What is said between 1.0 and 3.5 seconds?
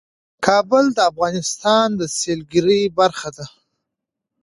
افغانستان د سیلګرۍ برخه ده.